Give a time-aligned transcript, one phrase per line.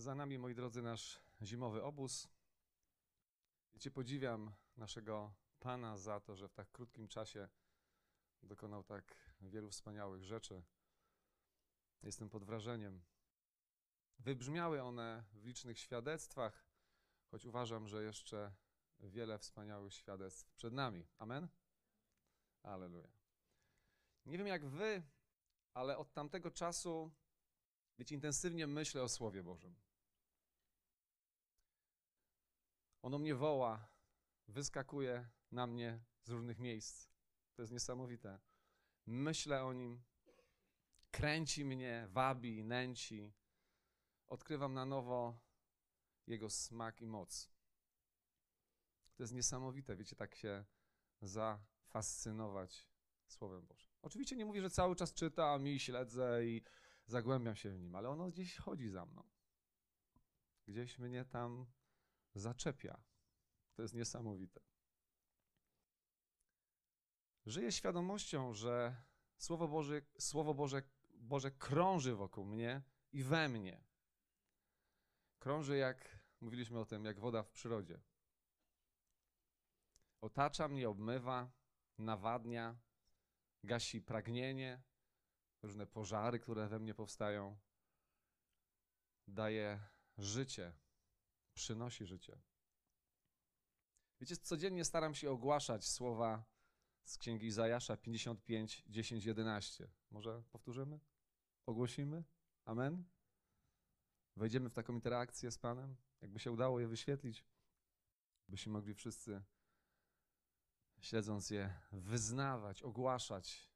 [0.00, 2.28] Za nami, moi drodzy, nasz zimowy obóz.
[3.72, 7.48] Wiecie, podziwiam naszego Pana za to, że w tak krótkim czasie
[8.42, 10.62] dokonał tak wielu wspaniałych rzeczy.
[12.02, 13.02] Jestem pod wrażeniem.
[14.18, 16.66] Wybrzmiały one w licznych świadectwach,
[17.30, 18.52] choć uważam, że jeszcze
[19.00, 21.06] wiele wspaniałych świadectw przed nami.
[21.18, 21.48] Amen?
[22.62, 23.08] Aleluja.
[24.26, 25.02] Nie wiem jak wy,
[25.74, 27.10] ale od tamtego czasu,
[27.98, 29.89] wiecie, intensywnie myślę o Słowie Bożym.
[33.02, 33.88] Ono mnie woła,
[34.48, 37.08] wyskakuje na mnie z różnych miejsc.
[37.54, 38.38] To jest niesamowite.
[39.06, 40.02] Myślę o nim,
[41.10, 43.32] kręci mnie, wabi, nęci.
[44.26, 45.38] Odkrywam na nowo
[46.26, 47.50] jego smak i moc.
[49.14, 50.64] To jest niesamowite, wiecie, tak się
[51.20, 52.86] zafascynować
[53.26, 53.90] Słowem Bożym.
[54.02, 56.62] Oczywiście nie mówię, że cały czas czytam i śledzę i
[57.06, 59.22] zagłębiam się w nim, ale ono gdzieś chodzi za mną.
[60.66, 61.66] Gdzieś mnie tam
[62.34, 63.02] zaczepia.
[63.74, 64.60] To jest niesamowite.
[67.46, 69.02] Żyję świadomością, że
[69.36, 70.82] Słowo Boże, Słowo Boże,
[71.14, 73.84] Boże krąży wokół mnie i we mnie.
[75.38, 78.00] Krąży jak, mówiliśmy o tym, jak woda w przyrodzie.
[80.20, 81.50] Otacza mnie, obmywa,
[81.98, 82.78] nawadnia,
[83.64, 84.82] gasi pragnienie,
[85.62, 87.58] różne pożary, które we mnie powstają.
[89.28, 89.80] Daje
[90.18, 90.72] życie,
[91.54, 92.40] przynosi życie.
[94.20, 96.44] Wiecie, codziennie staram się ogłaszać słowa
[97.04, 99.88] z księgi Izajasza 55, 10, 11.
[100.10, 101.00] Może powtórzymy?
[101.66, 102.24] Ogłosimy?
[102.64, 103.04] Amen?
[104.36, 105.96] Wejdziemy w taką interakcję z Panem?
[106.20, 107.44] Jakby się udało je wyświetlić,
[108.48, 109.42] byśmy mogli wszyscy,
[111.00, 113.70] śledząc je, wyznawać, ogłaszać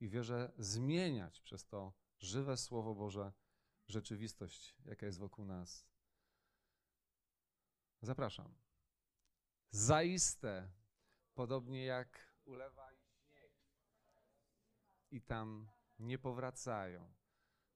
[0.00, 3.32] i wierzę zmieniać przez to żywe Słowo Boże
[3.88, 5.86] rzeczywistość, jaka jest wokół nas.
[8.02, 8.54] Zapraszam.
[9.70, 10.70] Zaiste,
[11.34, 13.52] podobnie jak ulewa i śnieg,
[15.10, 17.14] i tam nie powracają,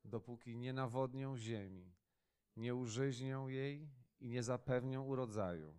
[0.04, 1.94] dopóki nie nawodnią ziemi,
[2.56, 5.78] nie użyźnią jej i nie zapewnią urodzaju,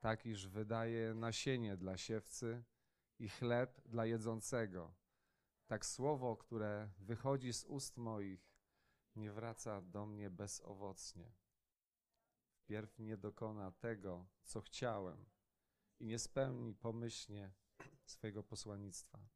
[0.00, 2.64] tak iż wydaje nasienie dla siewcy
[3.18, 4.94] i chleb dla jedzącego.
[5.66, 8.52] Tak słowo, które wychodzi z ust moich,
[9.16, 11.41] nie wraca do mnie bezowocnie
[12.72, 15.26] wpierw nie dokona tego, co chciałem
[16.00, 17.52] i nie spełni pomyślnie
[18.04, 19.28] swojego posłannictwa.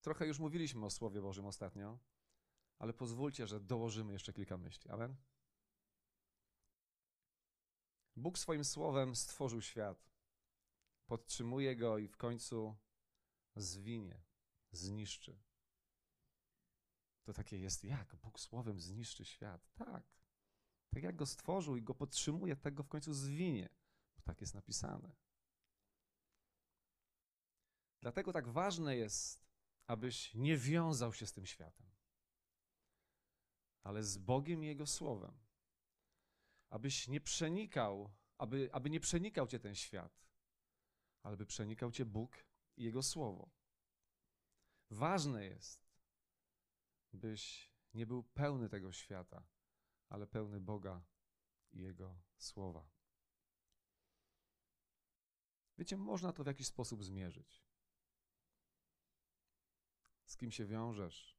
[0.00, 1.98] Trochę już mówiliśmy o Słowie Bożym ostatnio,
[2.78, 4.90] ale pozwólcie, że dołożymy jeszcze kilka myśli.
[4.90, 5.16] Amen?
[8.16, 10.10] Bóg swoim słowem stworzył świat,
[11.06, 12.76] podtrzymuje go i w końcu
[13.56, 14.22] zwinie,
[14.72, 15.38] zniszczy.
[17.22, 18.16] To takie jest jak?
[18.16, 19.74] Bóg słowem zniszczy świat.
[19.74, 20.23] Tak.
[20.94, 23.68] Tak jak go stworzył i go podtrzymuje, tak go w końcu zwinie,
[24.16, 25.16] bo tak jest napisane.
[28.00, 29.46] Dlatego tak ważne jest,
[29.86, 31.86] abyś nie wiązał się z tym światem,
[33.82, 35.38] ale z Bogiem i Jego Słowem.
[36.70, 40.28] Abyś nie przenikał, aby, aby nie przenikał cię ten świat,
[41.22, 42.44] ale by przenikał cię Bóg
[42.76, 43.50] i Jego Słowo.
[44.90, 45.88] Ważne jest,
[47.12, 49.53] byś nie był pełny tego świata,
[50.14, 51.02] ale pełny Boga
[51.72, 52.88] i Jego słowa.
[55.78, 57.64] Wiecie, można to w jakiś sposób zmierzyć.
[60.24, 61.38] Z kim się wiążesz,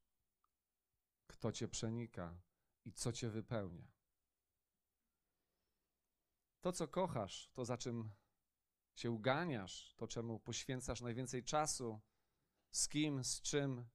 [1.28, 2.42] kto cię przenika
[2.86, 3.92] i co cię wypełnia.
[6.62, 8.12] To, co kochasz, to za czym
[8.96, 12.02] się uganiasz, to czemu poświęcasz najwięcej czasu,
[12.72, 13.90] z kim, z czym,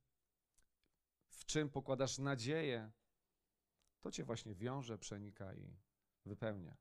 [1.28, 2.92] w czym pokładasz nadzieję,
[4.00, 5.77] to cię właśnie wiąże, przenika i
[6.27, 6.77] wypełnia.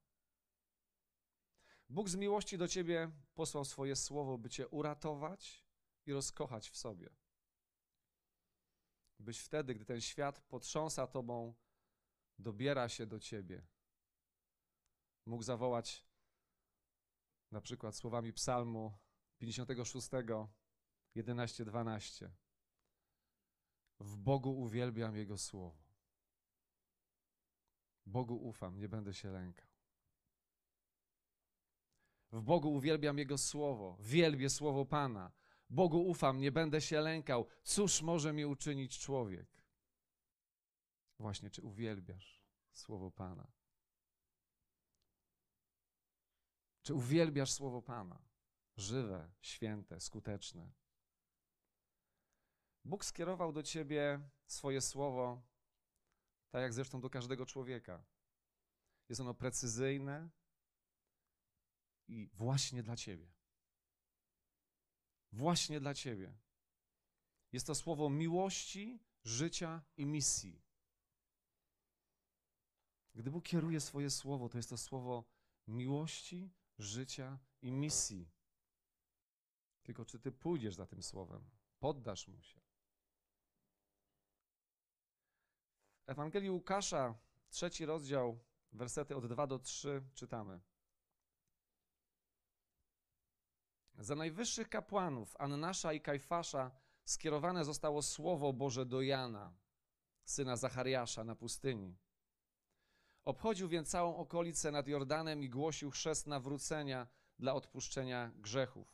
[1.89, 5.65] Bóg z miłości do ciebie posłał swoje słowo, by cię uratować
[6.05, 7.09] i rozkochać w sobie.
[9.19, 11.53] Byś wtedy, gdy ten świat potrząsa tobą,
[12.39, 13.67] dobiera się do ciebie.
[15.25, 16.05] Mógł zawołać
[17.51, 18.97] na przykład słowami Psalmu
[19.37, 20.09] 56,
[21.15, 22.31] 11, 12.
[23.99, 25.88] W Bogu uwielbiam Jego słowo.
[28.09, 29.67] Bogu ufam, nie będę się lękał.
[32.31, 35.31] W Bogu uwielbiam Jego słowo, wielbię słowo Pana.
[35.69, 37.47] Bogu ufam, nie będę się lękał.
[37.63, 39.63] Cóż może mi uczynić człowiek?
[41.19, 43.51] Właśnie, czy uwielbiasz słowo Pana?
[46.81, 48.21] Czy uwielbiasz słowo Pana?
[48.77, 50.71] Żywe, święte, skuteczne.
[52.85, 55.41] Bóg skierował do ciebie swoje słowo
[56.49, 58.03] Tak jak zresztą do każdego człowieka.
[59.09, 60.29] Jest ono precyzyjne
[62.07, 63.31] i właśnie dla Ciebie.
[65.31, 66.37] Właśnie dla Ciebie.
[67.51, 70.61] Jest to słowo miłości, życia i misji.
[73.15, 75.23] Gdy Bóg kieruje swoje słowo, to jest to słowo
[75.67, 78.29] miłości, życia i misji.
[79.83, 81.49] Tylko czy ty pójdziesz za tym słowem,
[81.79, 82.61] poddasz mu się.
[85.98, 87.15] W Ewangelii Łukasza,
[87.49, 88.39] trzeci rozdział,
[88.71, 90.61] wersety od 2 do 3 czytamy.
[93.97, 96.71] Za najwyższych kapłanów Annasza i Kajfasza
[97.05, 99.53] skierowane zostało słowo Boże do Jana,
[100.23, 101.97] syna Zachariasza na pustyni.
[103.25, 107.07] Obchodził więc całą okolicę nad Jordanem i głosił chrzest nawrócenia
[107.39, 108.87] dla odpuszczenia grzechów.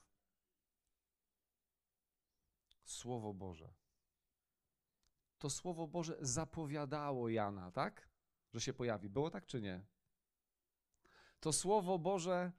[2.84, 3.85] Słowo Boże.
[5.46, 8.10] To Słowo Boże zapowiadało Jana, tak?
[8.54, 9.10] Że się pojawi.
[9.10, 9.86] Było tak czy nie?
[11.40, 12.52] To Słowo Boże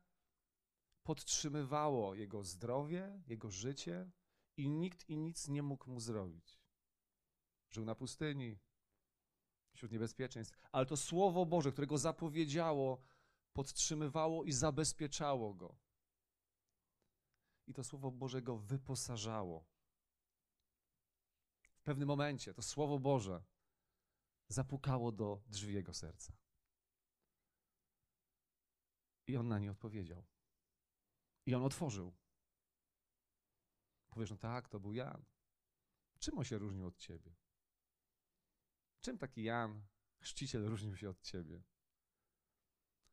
[1.03, 4.11] podtrzymywało jego zdrowie, jego życie
[4.57, 6.61] i nikt i nic nie mógł mu zrobić.
[7.71, 8.59] Żył na pustyni,
[9.73, 13.01] wśród niebezpieczeństw, ale to Słowo Boże, którego zapowiedziało,
[13.53, 15.77] podtrzymywało i zabezpieczało go.
[17.67, 19.76] I to Słowo Boże go wyposażało.
[21.87, 23.45] Pewnym momencie to Słowo Boże
[24.49, 26.33] zapukało do drzwi jego serca.
[29.27, 30.27] I on na nie odpowiedział.
[31.47, 32.17] I on otworzył.
[34.09, 35.25] Powiesz, no tak, to był Jan.
[36.19, 37.35] Czym on się różnił od ciebie?
[39.01, 39.87] Czym taki Jan,
[40.21, 41.63] chrzciciel, różnił się od ciebie?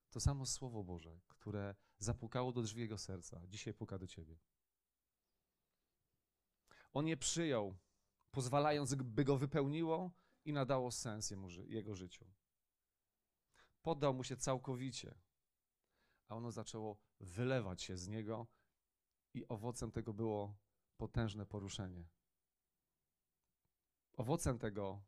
[0.09, 4.39] To samo Słowo Boże, które zapukało do drzwi jego serca, dzisiaj puka do ciebie.
[6.93, 7.77] On je przyjął,
[8.33, 10.11] pozwalając, by go wypełniło
[10.45, 11.33] i nadało sens
[11.67, 12.25] jego życiu.
[13.81, 15.15] Poddał mu się całkowicie,
[16.27, 18.47] a ono zaczęło wylewać się z niego,
[19.33, 20.55] i owocem tego było
[20.97, 22.05] potężne poruszenie.
[24.13, 25.01] Owocem tego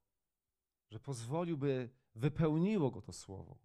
[0.91, 3.59] że pozwolił, by wypełniło go to słowo.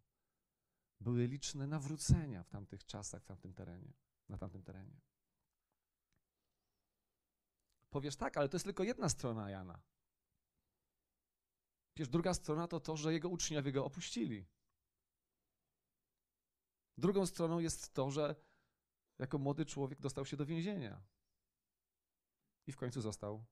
[1.00, 3.92] Były liczne nawrócenia w tamtych czasach, w tamtym terenie,
[4.28, 5.00] na tamtym terenie.
[7.90, 9.82] Powiesz tak, ale to jest tylko jedna strona Jana.
[11.94, 14.46] Przecież druga strona to to, że jego uczniowie go opuścili.
[16.98, 18.34] Drugą stroną jest to, że
[19.19, 21.02] jako młody człowiek dostał się do więzienia
[22.66, 23.44] i w końcu został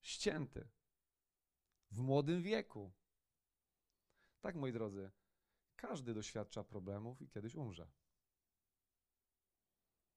[0.00, 0.68] ścięty
[1.90, 2.92] w młodym wieku.
[4.40, 5.10] Tak, moi drodzy,
[5.76, 7.90] każdy doświadcza problemów i kiedyś umrze.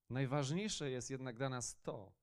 [0.09, 2.20] Najważniejsze jest jednak dla nas to,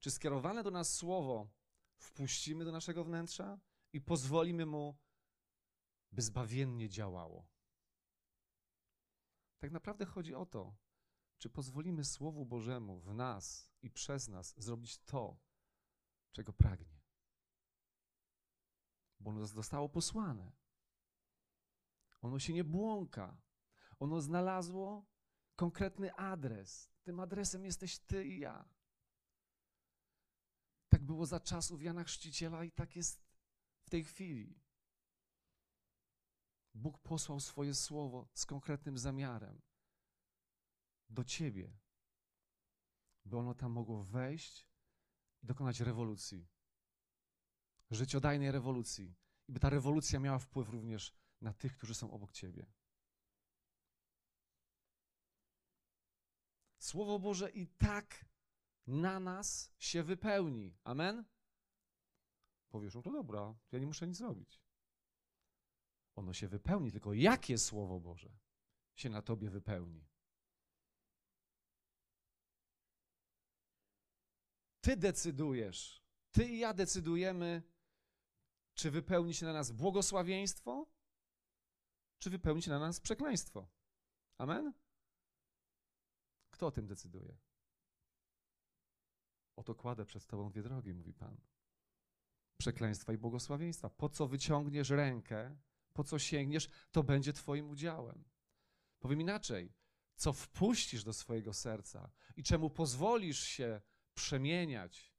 [0.00, 1.50] czy skierowane do nas słowo
[1.96, 3.58] wpuścimy do naszego wnętrza
[3.92, 4.98] i pozwolimy mu,
[6.12, 7.48] by zbawiennie działało.
[9.58, 10.76] Tak naprawdę chodzi o to,
[11.38, 15.38] czy pozwolimy Słowu Bożemu w nas i przez nas zrobić to,
[16.32, 17.00] czego pragnie
[19.20, 20.52] bo ono zostało posłane.
[22.20, 23.36] Ono się nie błąka.
[23.98, 25.06] Ono znalazło
[25.56, 26.90] konkretny adres.
[27.02, 28.68] Tym adresem jesteś ty i ja.
[31.00, 33.22] Tak było za czasów Jana Chrzciciela i tak jest
[33.80, 34.60] w tej chwili.
[36.74, 39.62] Bóg posłał swoje słowo z konkretnym zamiarem
[41.08, 41.78] do ciebie,
[43.24, 44.66] by ono tam mogło wejść
[45.42, 46.48] i dokonać rewolucji
[47.90, 49.14] życiodajnej rewolucji.
[49.48, 52.66] I by ta rewolucja miała wpływ również na tych, którzy są obok ciebie.
[56.78, 58.24] Słowo Boże i tak
[58.86, 60.76] na nas się wypełni.
[60.84, 61.24] Amen?
[62.68, 64.62] Powiesz, no to dobra, ja nie muszę nic robić.
[66.16, 68.38] Ono się wypełni, tylko jakie Słowo Boże
[68.94, 70.08] się na tobie wypełni?
[74.80, 77.62] Ty decydujesz, ty i ja decydujemy,
[78.74, 80.86] czy wypełni się na nas błogosławieństwo,
[82.18, 83.68] czy wypełni się na nas przekleństwo?
[84.38, 84.72] Amen?
[86.50, 87.38] Kto o tym decyduje?
[89.60, 91.40] Oto kładę przed Tobą dwie drogi, mówi Pan.
[92.56, 93.90] Przekleństwa i błogosławieństwa.
[93.90, 95.56] Po co wyciągniesz rękę,
[95.92, 98.24] po co sięgniesz, to będzie Twoim udziałem.
[99.00, 99.72] Powiem inaczej,
[100.14, 103.80] co wpuścisz do swojego serca i czemu pozwolisz się
[104.14, 105.14] przemieniać,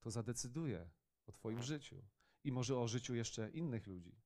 [0.00, 0.90] to zadecyduje
[1.26, 2.04] o Twoim życiu
[2.44, 4.20] i może o życiu jeszcze innych ludzi.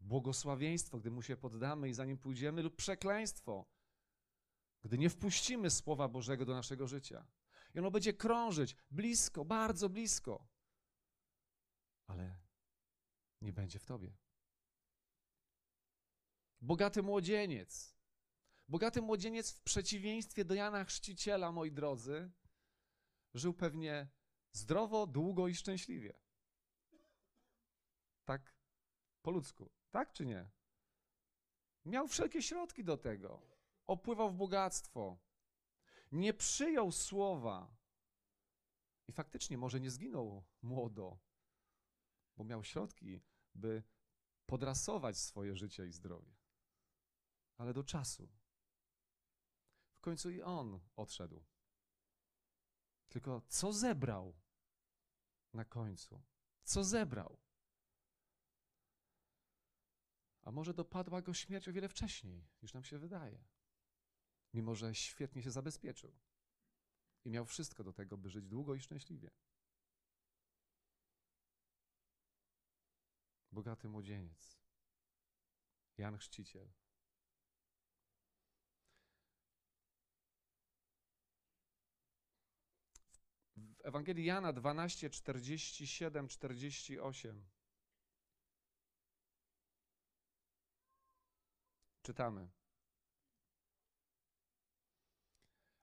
[0.00, 3.75] Błogosławieństwo, gdy mu się poddamy i za nim pójdziemy, lub przekleństwo,
[4.86, 7.26] gdy nie wpuścimy Słowa Bożego do naszego życia.
[7.74, 10.48] I ono będzie krążyć blisko, bardzo blisko,
[13.40, 14.16] nie będzie w tobie.
[16.60, 17.96] Bogaty młodzieniec.
[18.68, 22.30] Bogaty młodzieniec w przeciwieństwie do Jana Chrzciciela, moi drodzy,
[23.34, 24.08] żył pewnie
[24.52, 26.20] zdrowo, długo i szczęśliwie.
[28.24, 28.56] Tak
[29.22, 30.50] po ludzku, tak czy nie?
[31.84, 33.55] Miał wszelkie środki do tego.
[33.86, 35.18] Opływał w bogactwo.
[36.12, 37.76] Nie przyjął słowa.
[39.08, 41.18] I faktycznie może nie zginął młodo,
[42.36, 43.22] bo miał środki,
[43.54, 43.82] by
[44.46, 46.36] podrasować swoje życie i zdrowie.
[47.56, 48.28] Ale do czasu.
[49.92, 51.44] W końcu i on odszedł.
[53.08, 54.34] Tylko co zebrał
[55.52, 56.22] na końcu?
[56.62, 57.38] Co zebrał?
[60.42, 63.44] A może dopadła go śmierć o wiele wcześniej, niż nam się wydaje.
[64.56, 66.12] Mimo, że świetnie się zabezpieczył
[67.24, 69.30] i miał wszystko do tego, by żyć długo i szczęśliwie.
[73.52, 74.58] Bogaty młodzieniec,
[75.98, 76.72] Jan Chrzciciel.
[83.56, 87.46] W Ewangelii Jana 12, 47, 48
[92.02, 92.50] czytamy.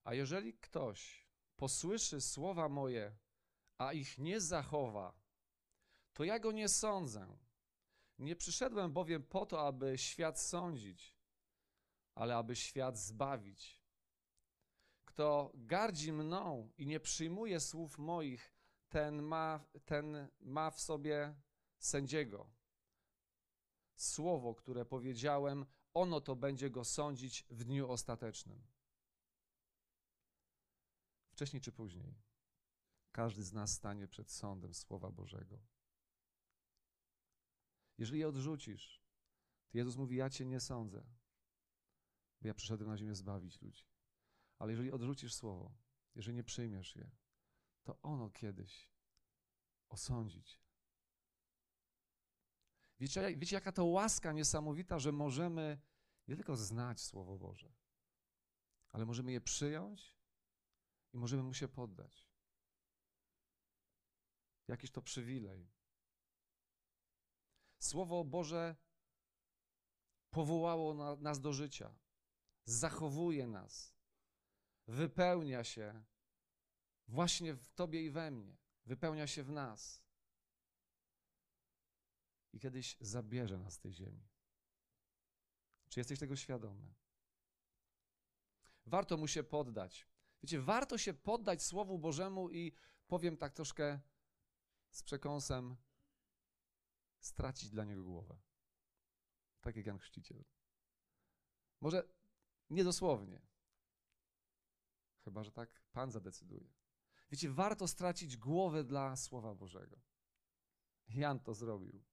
[0.04, 3.16] A jeżeli ktoś posłyszy słowa moje,
[3.78, 5.14] a ich nie zachowa,
[6.14, 7.38] to ja go nie sądzę.
[8.20, 11.16] Nie przyszedłem bowiem po to, aby świat sądzić,
[12.16, 13.84] ale aby świat zbawić.
[15.06, 18.54] Kto gardzi mną i nie przyjmuje słów moich,
[18.90, 21.36] ten ma, ten ma w sobie
[21.80, 22.50] sędziego.
[23.96, 28.73] Słowo, które powiedziałem, ono to będzie go sądzić w dniu ostatecznym.
[31.34, 32.16] Wcześniej czy później,
[33.12, 35.60] każdy z nas stanie przed sądem Słowa Bożego.
[37.98, 39.04] Jeżeli je odrzucisz,
[39.70, 41.04] to Jezus mówi: Ja cię nie sądzę,
[42.42, 43.86] bo ja przyszedłem na ziemię zbawić ludzi.
[44.60, 45.78] Ale jeżeli odrzucisz Słowo,
[46.16, 47.12] jeżeli nie przyjmiesz je,
[47.84, 48.92] to ono kiedyś
[49.90, 50.60] osądzić.
[53.00, 55.82] Wiecie, wiecie, jaka to łaska niesamowita, że możemy
[56.28, 57.74] nie tylko znać Słowo Boże,
[58.90, 60.23] ale możemy je przyjąć
[61.14, 62.28] i możemy mu się poddać.
[64.68, 65.72] Jakiś to przywilej.
[67.80, 68.76] Słowo Boże
[70.30, 71.96] powołało na, nas do życia,
[72.66, 73.96] zachowuje nas,
[74.88, 76.04] wypełnia się
[77.08, 80.04] właśnie w Tobie i we mnie, wypełnia się w nas.
[82.54, 84.30] I kiedyś zabierze nas z tej ziemi.
[85.90, 86.94] Czy jesteś tego świadomy?
[88.86, 90.08] Warto mu się poddać.
[90.44, 92.74] Wiecie, warto się poddać Słowu Bożemu i
[93.08, 94.00] powiem tak troszkę
[94.90, 95.76] z przekąsem,
[97.20, 98.38] stracić dla niego głowę.
[99.62, 100.44] Tak jak Jan Chrzciciel.
[101.82, 102.10] Może
[102.70, 103.42] niedosłownie.
[105.24, 106.74] Chyba, że tak Pan zadecyduje.
[107.32, 110.02] Wiecie, warto stracić głowę dla Słowa Bożego.
[111.08, 112.04] Jan to zrobił.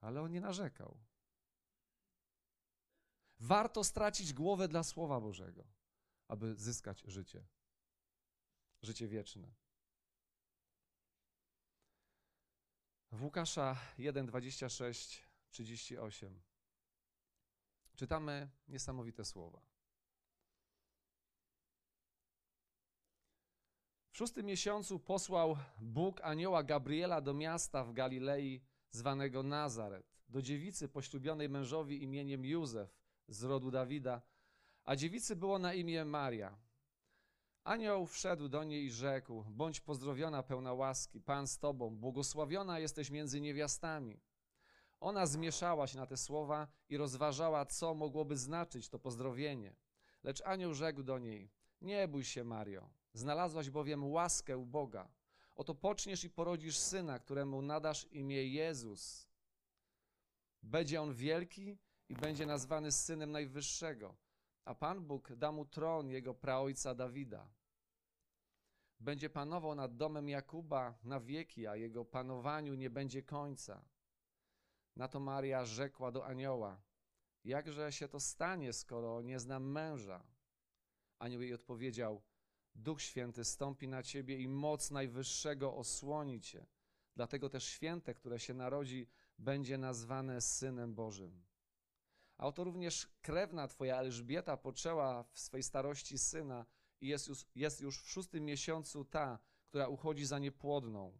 [0.00, 1.00] Ale on nie narzekał.
[3.40, 5.64] Warto stracić głowę dla Słowa Bożego,
[6.30, 7.46] aby zyskać życie.
[8.82, 9.54] Życie wieczne.
[13.12, 16.40] W Łukasza 1, 26, 38
[17.94, 19.60] czytamy niesamowite słowa.
[24.12, 30.88] W szóstym miesiącu posłał Bóg anioła Gabriela do miasta w Galilei zwanego Nazaret, do dziewicy
[30.88, 32.96] poślubionej mężowi imieniem Józef
[33.28, 34.22] z rodu Dawida,
[34.84, 36.58] a dziewicy było na imię Maria.
[37.64, 43.10] Anioł wszedł do niej i rzekł: Bądź pozdrowiona, pełna łaski, Pan z tobą, błogosławiona jesteś
[43.10, 44.20] między niewiastami.
[45.00, 49.76] Ona zmieszała się na te słowa i rozważała, co mogłoby znaczyć to pozdrowienie.
[50.22, 55.08] Lecz anioł rzekł do niej: Nie bój się, Mario, znalazłaś bowiem łaskę u Boga.
[55.56, 59.28] Oto poczniesz i porodzisz syna, któremu nadasz imię Jezus.
[60.62, 64.16] Będzie on wielki i będzie nazwany synem Najwyższego,
[64.70, 67.50] a Pan Bóg da mu tron jego praojca Dawida.
[69.00, 73.84] Będzie panował nad domem Jakuba na wieki, a jego panowaniu nie będzie końca.
[74.96, 76.82] Na to Maria rzekła do anioła:
[77.44, 80.22] Jakże się to stanie, skoro nie znam męża?
[81.18, 82.22] Anioł jej odpowiedział:
[82.74, 86.66] Duch Święty stąpi na ciebie i moc Najwyższego osłoni cię.
[87.16, 89.08] Dlatego też święte, które się narodzi,
[89.38, 91.49] będzie nazwane Synem Bożym.
[92.40, 96.66] A oto również krewna twoja Elżbieta poczęła w swej starości syna
[97.00, 101.18] i jest już, jest już w szóstym miesiącu ta, która uchodzi za niepłodną.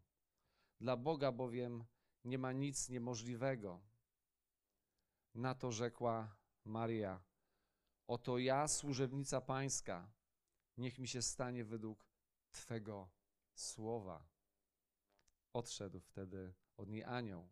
[0.80, 1.84] Dla Boga bowiem
[2.24, 3.80] nie ma nic niemożliwego.
[5.34, 7.22] Na to rzekła Maria:
[8.06, 10.12] Oto ja, służebnica Pańska,
[10.76, 12.06] niech mi się stanie według
[12.52, 13.10] Twego
[13.54, 14.28] słowa.
[15.52, 17.50] Odszedł wtedy od niej anioł.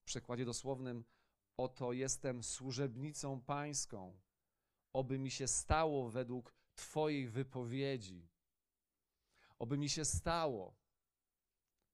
[0.00, 1.04] W przekładzie dosłownym:
[1.58, 4.20] Oto jestem służebnicą Pańską,
[4.92, 8.28] oby mi się stało według Twojej wypowiedzi.
[9.58, 10.76] Oby mi się stało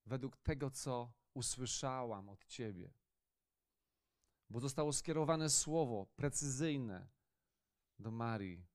[0.06, 2.92] według tego, co usłyszałam od Ciebie.
[4.50, 7.08] Bo zostało skierowane słowo precyzyjne
[7.98, 8.66] do Marii.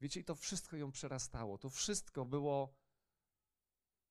[0.00, 1.58] Wiecie, i to wszystko ją przerastało.
[1.58, 2.74] To wszystko było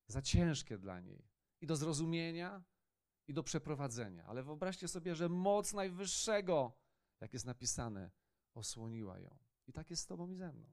[0.07, 1.27] za ciężkie dla niej
[1.61, 2.63] i do zrozumienia,
[3.31, 4.25] i do przeprowadzenia.
[4.25, 6.77] Ale wyobraźcie sobie, że moc Najwyższego,
[7.19, 8.11] jak jest napisane,
[8.53, 9.37] osłoniła ją.
[9.67, 10.71] I tak jest z Tobą i ze mną.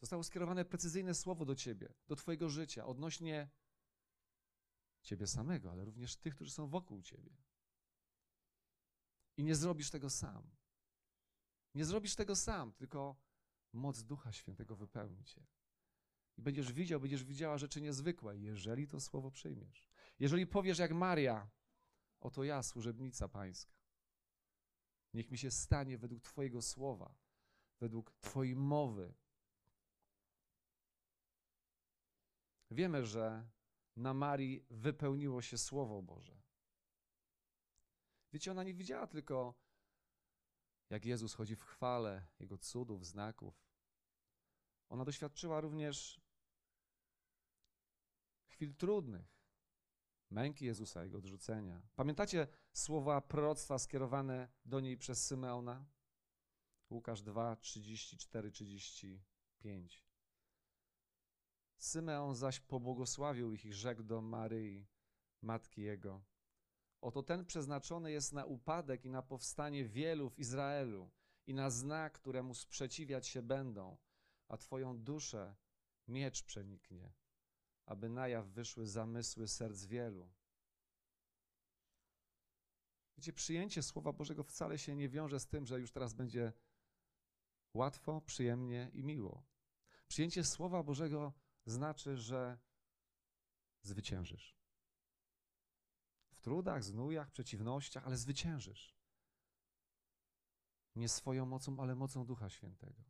[0.00, 3.50] Zostało skierowane precyzyjne słowo do Ciebie, do Twojego życia, odnośnie
[5.02, 7.36] Ciebie samego, ale również tych, którzy są wokół Ciebie.
[9.36, 10.50] I nie zrobisz tego sam.
[11.74, 13.16] Nie zrobisz tego sam, tylko
[13.72, 15.46] moc Ducha Świętego wypełni Cię.
[16.38, 19.90] I będziesz widział, będziesz widziała rzeczy niezwykłe, jeżeli to słowo przyjmiesz.
[20.20, 21.50] Jeżeli powiesz jak Maria,
[22.20, 23.74] oto ja, służebnica Pańska.
[25.14, 27.14] Niech mi się stanie według Twojego słowa,
[27.80, 29.14] według Twojej mowy.
[32.70, 33.48] Wiemy, że
[33.96, 36.42] na Marii wypełniło się Słowo Boże.
[38.32, 39.54] Wiecie, ona nie widziała tylko,
[40.90, 43.64] jak Jezus chodzi w chwale, Jego cudów, znaków.
[44.88, 46.20] Ona doświadczyła również
[48.46, 49.39] chwil trudnych,
[50.30, 51.82] męki Jezusa, Jego odrzucenia.
[51.96, 55.86] Pamiętacie słowa proroctwa skierowane do niej przez Symeona?
[56.90, 60.04] Łukasz 2, 34, 35.
[61.76, 64.86] Symeon zaś pobłogosławił ich i rzekł do Maryi,
[65.42, 66.22] matki jego.
[67.00, 71.10] Oto ten przeznaczony jest na upadek i na powstanie wielu w Izraelu
[71.46, 73.96] i na znak, któremu sprzeciwiać się będą,
[74.48, 75.56] a twoją duszę
[76.08, 77.12] miecz przeniknie,
[77.90, 80.30] aby na jaw wyszły zamysły serc wielu.
[83.16, 86.52] Wiecie, przyjęcie Słowa Bożego wcale się nie wiąże z tym, że już teraz będzie
[87.74, 89.46] łatwo, przyjemnie i miło.
[90.08, 91.32] Przyjęcie Słowa Bożego
[91.66, 92.58] znaczy, że
[93.82, 94.56] zwyciężysz.
[96.30, 98.96] W trudach, znujach, przeciwnościach, ale zwyciężysz.
[100.96, 103.04] Nie swoją mocą, ale mocą Ducha Świętego.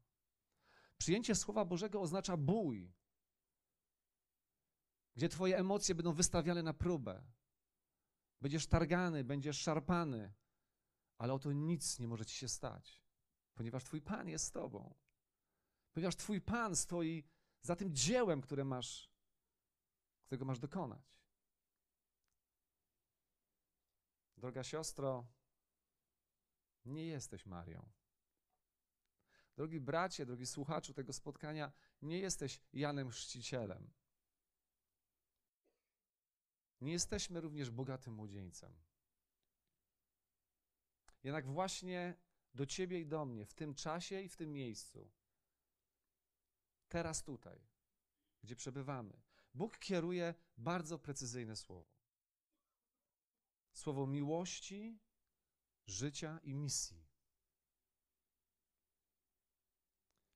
[0.99, 2.93] Przyjęcie Słowa Bożego oznacza bój,
[5.21, 7.23] gdzie Twoje emocje będą wystawiane na próbę.
[8.41, 10.33] Będziesz targany, będziesz szarpany,
[11.19, 13.03] ale oto nic nie może Ci się stać,
[13.55, 14.95] ponieważ Twój Pan jest z Tobą.
[15.93, 17.25] Ponieważ Twój Pan stoi
[17.61, 19.11] za tym dziełem, które masz,
[20.27, 21.23] którego masz dokonać.
[24.37, 25.27] Droga siostro,
[26.85, 27.89] nie jesteś Marią.
[29.57, 34.00] Drogi bracie, drogi słuchaczu tego spotkania, nie jesteś Janem Chrzcicielem.
[36.81, 38.75] Nie jesteśmy również bogatym młodzieńcem.
[41.25, 42.15] Jednak właśnie
[42.55, 45.11] do Ciebie i do mnie w tym czasie i w tym miejscu
[46.89, 47.61] teraz tutaj,
[48.43, 49.23] gdzie przebywamy.
[49.55, 51.91] Bóg kieruje bardzo precyzyjne słowo.
[53.73, 54.99] Słowo miłości,
[55.87, 57.11] życia i misji.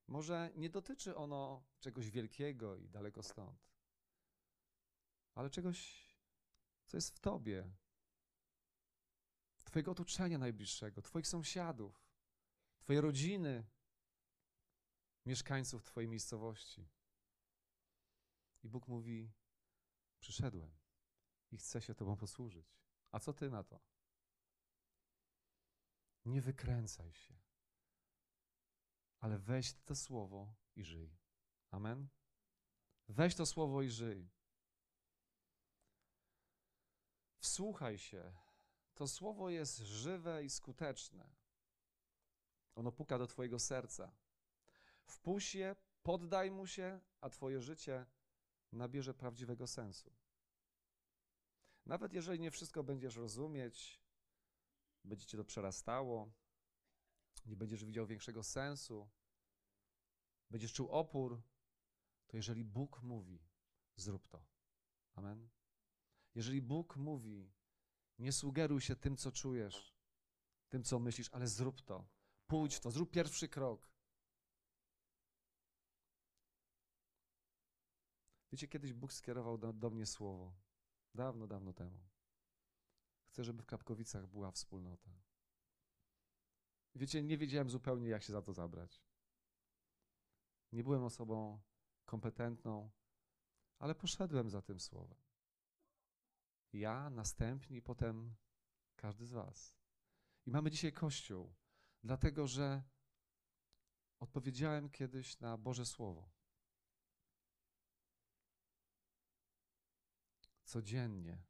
[0.07, 3.69] Może nie dotyczy ono czegoś wielkiego i daleko stąd,
[5.35, 6.04] ale czegoś,
[6.87, 7.71] co jest w Tobie,
[9.65, 12.07] Twojego otoczenia najbliższego, Twoich sąsiadów,
[12.79, 13.67] Twojej rodziny,
[15.27, 16.89] mieszkańców Twojej miejscowości.
[18.63, 19.33] I Bóg mówi:
[20.21, 20.77] Przyszedłem
[21.51, 22.79] i chcę się Tobą posłużyć.
[23.11, 23.81] A co Ty na to?
[26.25, 27.39] Nie wykręcaj się,
[29.19, 31.17] ale weź to słowo i żyj.
[31.71, 32.09] Amen?
[33.09, 34.31] Weź to słowo i żyj.
[37.45, 38.33] Wsłuchaj się.
[38.95, 41.31] To słowo jest żywe i skuteczne.
[42.75, 44.13] Ono puka do Twojego serca.
[45.07, 48.07] Wpuść je, poddaj mu się, a Twoje życie
[48.73, 50.13] nabierze prawdziwego sensu.
[51.87, 54.03] Nawet jeżeli nie wszystko będziesz rozumieć,
[55.05, 56.33] będzie cię to przerastało,
[57.47, 59.11] nie będziesz widział większego sensu,
[60.51, 61.43] będziesz czuł opór,
[62.27, 63.43] to jeżeli Bóg mówi,
[63.97, 64.45] zrób to.
[65.15, 65.49] Amen.
[66.35, 67.53] Jeżeli Bóg mówi,
[68.19, 69.95] nie sugeruj się tym, co czujesz,
[70.69, 72.09] tym, co myślisz, ale zrób to.
[72.47, 73.91] Pójdź to, zrób pierwszy krok.
[78.53, 80.55] Wiecie, kiedyś Bóg skierował do, do mnie słowo.
[81.15, 81.99] Dawno, dawno temu.
[83.27, 85.11] Chcę, żeby w Kapkowicach była wspólnota.
[86.95, 89.03] Wiecie, nie wiedziałem zupełnie, jak się za to zabrać.
[90.73, 91.61] Nie byłem osobą
[92.05, 92.91] kompetentną,
[93.79, 95.24] ale poszedłem za tym słowem.
[96.75, 98.35] Ja, następni, potem
[98.97, 99.77] każdy z Was.
[100.47, 101.55] I mamy dzisiaj Kościół,
[102.05, 102.83] dlatego że
[104.21, 106.31] odpowiedziałem kiedyś na Boże Słowo.
[110.65, 111.43] Codziennie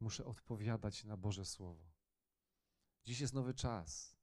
[0.00, 1.92] muszę odpowiadać na Boże Słowo.
[3.04, 4.16] Dziś jest nowy czas.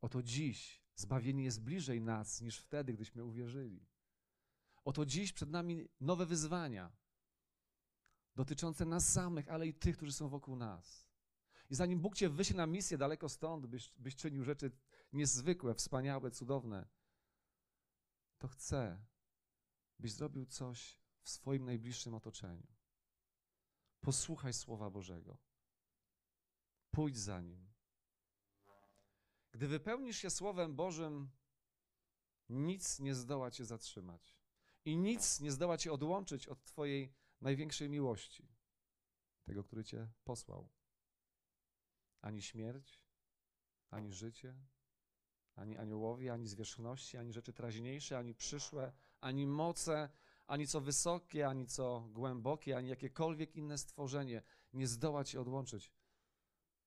[0.00, 3.86] Oto dziś zbawienie jest bliżej nas niż wtedy, gdyśmy uwierzyli.
[4.84, 7.05] Oto dziś przed nami nowe wyzwania
[8.36, 11.08] dotyczące nas samych, ale i tych, którzy są wokół nas.
[11.70, 14.70] I zanim Bóg cię wyśle na misję daleko stąd, byś, byś czynił rzeczy
[15.12, 16.88] niezwykłe, wspaniałe, cudowne,
[18.38, 19.04] to chcę,
[19.98, 22.66] byś zrobił coś w swoim najbliższym otoczeniu.
[24.00, 25.38] Posłuchaj Słowa Bożego.
[26.90, 27.66] Pójdź za Nim.
[29.52, 31.30] Gdy wypełnisz się Słowem Bożym,
[32.48, 34.36] nic nie zdoła Cię zatrzymać.
[34.84, 38.48] I nic nie zdoła Cię odłączyć od Twojej największej miłości,
[39.44, 40.68] tego, który Cię posłał.
[42.20, 43.02] Ani śmierć,
[43.90, 44.56] ani życie,
[45.54, 50.08] ani aniołowie, ani zwierzchności, ani rzeczy teraźniejsze, ani przyszłe, ani moce,
[50.46, 55.92] ani co wysokie, ani co głębokie, ani jakiekolwiek inne stworzenie nie zdoła Cię odłączyć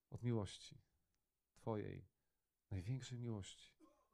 [0.09, 0.81] od miłości
[1.53, 2.07] Twojej,
[2.71, 3.73] największej miłości,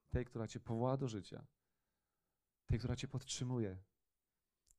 [0.10, 1.48] tej, która Cię powoła do życia,
[2.68, 3.84] tej, która Cię podtrzymuje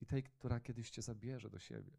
[0.00, 1.96] i tej, która kiedyś Cię zabierze do siebie.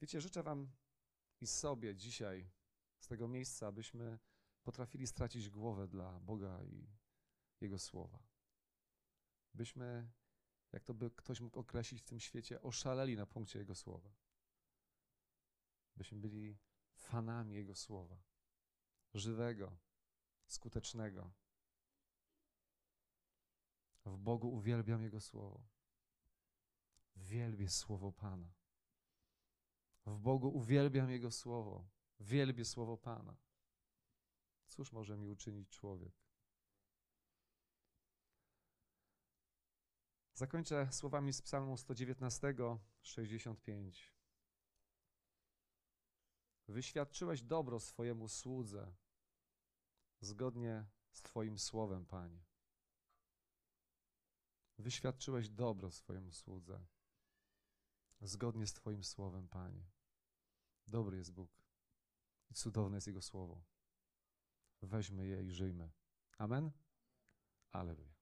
[0.00, 0.70] Wiecie, życzę Wam
[1.40, 2.50] i sobie dzisiaj
[2.98, 4.18] z tego miejsca, abyśmy
[4.62, 6.86] potrafili stracić głowę dla Boga i
[7.60, 8.18] Jego słowa.
[9.54, 10.10] Byśmy,
[10.72, 14.10] jak to by ktoś mógł określić w tym świecie, oszaleli na punkcie Jego słowa.
[15.96, 16.58] Byśmy byli
[16.94, 18.22] fanami Jego słowa.
[19.14, 19.76] Żywego,
[20.46, 21.32] skutecznego.
[24.06, 25.66] W Bogu uwielbiam Jego słowo.
[27.16, 28.52] Wielbię słowo Pana.
[30.06, 31.88] W Bogu uwielbiam Jego słowo.
[32.20, 33.36] Wielbię słowo Pana.
[34.66, 36.12] Cóż może mi uczynić człowiek?
[40.34, 42.54] Zakończę słowami z Psalmu 119,
[43.02, 44.14] 65.
[46.68, 48.94] Wyświadczyłeś dobro swojemu słudze,
[50.20, 52.44] zgodnie z Twoim słowem, Panie.
[54.78, 56.86] Wyświadczyłeś dobro swojemu słudze,
[58.20, 59.86] zgodnie z Twoim słowem, Panie.
[60.86, 61.50] Dobry jest Bóg
[62.50, 63.64] i cudowne jest Jego słowo.
[64.82, 65.90] Weźmy je i żyjmy.
[66.38, 66.70] Amen?
[67.72, 68.15] Aleluja.